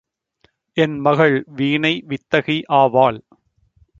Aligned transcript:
என் 0.77 0.95
மகள் 0.99 1.35
வீணை 1.55 1.93
வித்தகி 2.09 2.57
ஆவாள். 2.73 3.19